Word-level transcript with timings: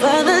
The 0.00 0.37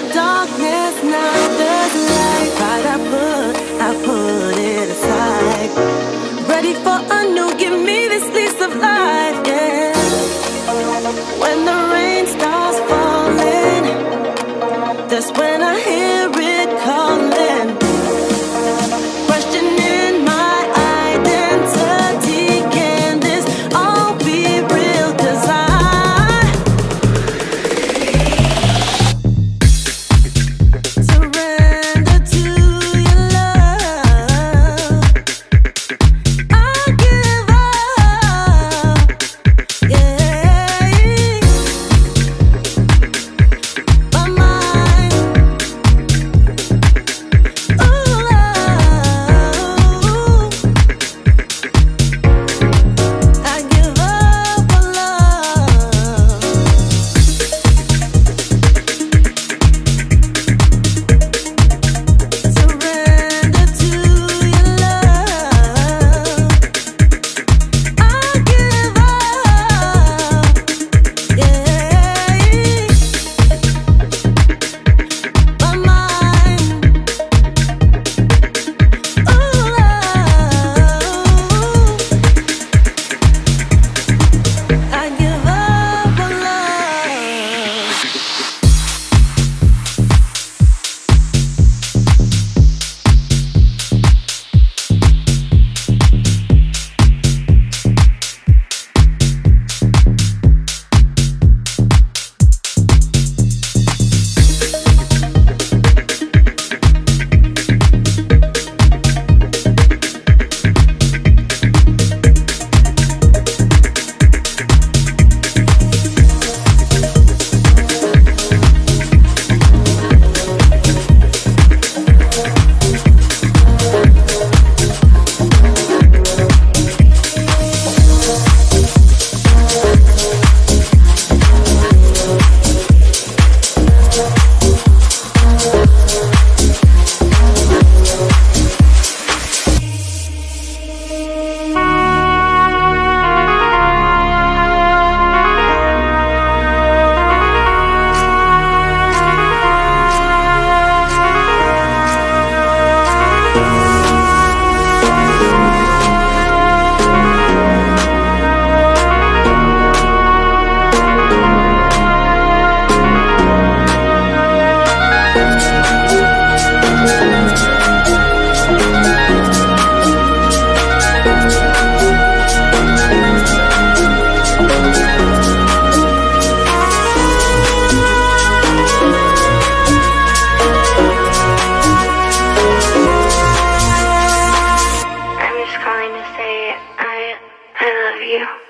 trying 186.08 186.22
to 186.22 186.36
say 186.38 186.74
I 186.98 187.36
I 187.80 187.86
love 188.10 188.22
you. 188.22 188.67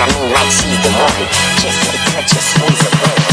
I 0.00 0.06
mean 0.14 0.32
like 0.32 0.50
she's 0.50 0.80
the 0.80 0.92
one 0.96 1.28
Just 1.60 1.92
lick 1.92 2.00
touch, 2.08 2.32
just 2.32 2.56
squeeze 2.56 2.80
her 2.80 3.29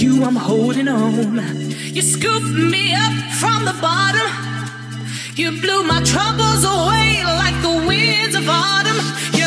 you 0.00 0.24
I'm 0.24 0.36
holding 0.36 0.88
on. 0.88 1.36
You 1.94 2.02
scooped 2.02 2.54
me 2.72 2.94
up 2.94 3.12
from 3.40 3.64
the 3.64 3.76
bottom. 3.80 4.28
You 5.36 5.50
blew 5.60 5.84
my 5.84 6.02
troubles 6.02 6.64
away 6.64 7.22
like 7.24 7.56
the 7.62 7.86
winds 7.86 8.34
of 8.34 8.48
autumn. 8.48 9.00
You 9.38 9.43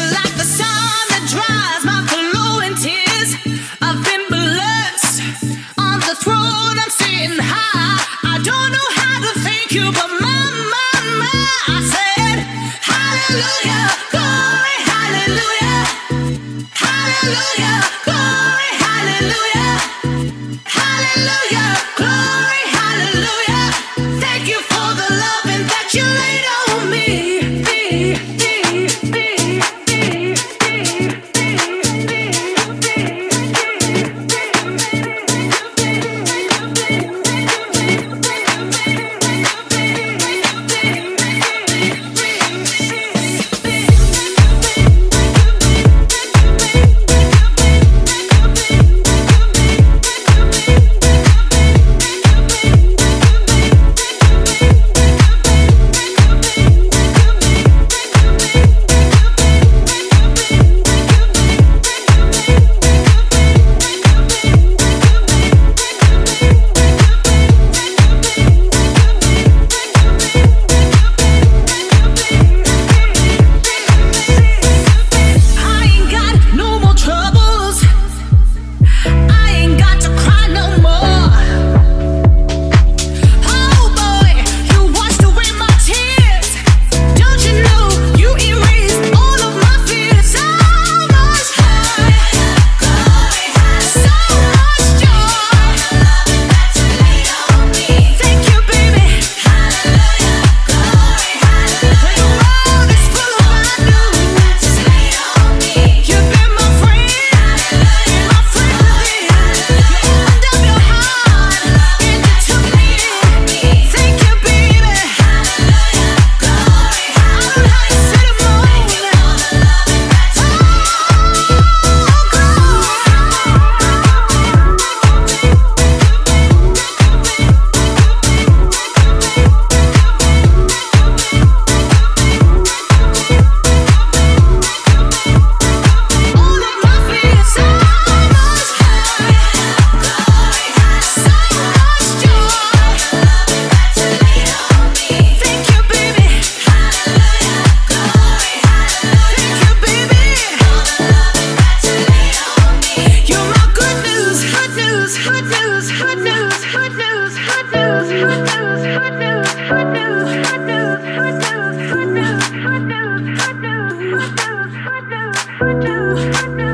you. 166.18 166.67